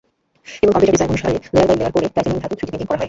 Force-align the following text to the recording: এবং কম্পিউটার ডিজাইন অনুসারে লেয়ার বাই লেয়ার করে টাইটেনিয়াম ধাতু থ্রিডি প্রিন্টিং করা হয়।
এবং 0.61 0.71
কম্পিউটার 0.73 0.93
ডিজাইন 0.95 1.11
অনুসারে 1.13 1.37
লেয়ার 1.53 1.67
বাই 1.69 1.77
লেয়ার 1.79 1.93
করে 1.95 2.07
টাইটেনিয়াম 2.15 2.41
ধাতু 2.43 2.55
থ্রিডি 2.57 2.67
প্রিন্টিং 2.69 2.87
করা 2.89 2.93
হয়। 2.97 2.99